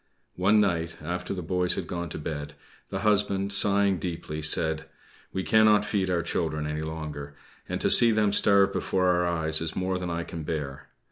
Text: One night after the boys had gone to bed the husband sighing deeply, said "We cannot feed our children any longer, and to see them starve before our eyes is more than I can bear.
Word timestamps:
One 0.37 0.59
night 0.59 0.97
after 0.99 1.31
the 1.31 1.43
boys 1.43 1.75
had 1.75 1.85
gone 1.85 2.09
to 2.09 2.17
bed 2.17 2.55
the 2.89 3.01
husband 3.01 3.53
sighing 3.53 3.99
deeply, 3.99 4.41
said 4.41 4.85
"We 5.31 5.43
cannot 5.43 5.85
feed 5.85 6.09
our 6.09 6.23
children 6.23 6.65
any 6.65 6.81
longer, 6.81 7.35
and 7.69 7.79
to 7.81 7.91
see 7.91 8.09
them 8.09 8.33
starve 8.33 8.73
before 8.73 9.09
our 9.09 9.27
eyes 9.27 9.61
is 9.61 9.75
more 9.75 9.99
than 9.99 10.09
I 10.09 10.23
can 10.23 10.41
bear. 10.41 10.89